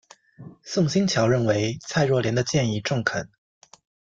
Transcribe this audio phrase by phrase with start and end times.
[0.63, 3.29] 宋欣桥认为蔡若莲的建议中肯。